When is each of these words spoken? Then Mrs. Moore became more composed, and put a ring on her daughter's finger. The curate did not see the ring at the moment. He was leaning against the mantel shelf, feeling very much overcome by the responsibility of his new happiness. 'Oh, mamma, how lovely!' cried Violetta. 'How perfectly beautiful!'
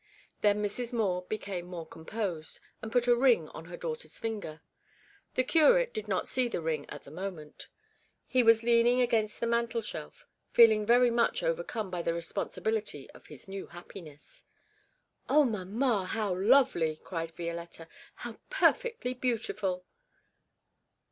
Then 0.41 0.63
Mrs. 0.63 0.93
Moore 0.93 1.27
became 1.29 1.67
more 1.67 1.85
composed, 1.85 2.59
and 2.81 2.91
put 2.91 3.05
a 3.05 3.15
ring 3.15 3.49
on 3.49 3.65
her 3.65 3.77
daughter's 3.77 4.17
finger. 4.17 4.63
The 5.35 5.43
curate 5.43 5.93
did 5.93 6.07
not 6.07 6.27
see 6.27 6.47
the 6.47 6.59
ring 6.63 6.89
at 6.89 7.03
the 7.03 7.11
moment. 7.11 7.67
He 8.25 8.41
was 8.41 8.63
leaning 8.63 8.99
against 8.99 9.39
the 9.39 9.45
mantel 9.45 9.81
shelf, 9.83 10.25
feeling 10.49 10.87
very 10.87 11.11
much 11.11 11.43
overcome 11.43 11.91
by 11.91 12.01
the 12.01 12.15
responsibility 12.15 13.11
of 13.11 13.27
his 13.27 13.47
new 13.47 13.67
happiness. 13.67 14.43
'Oh, 15.29 15.43
mamma, 15.43 16.05
how 16.05 16.33
lovely!' 16.35 16.97
cried 16.97 17.29
Violetta. 17.35 17.87
'How 18.15 18.39
perfectly 18.49 19.13
beautiful!' 19.13 19.85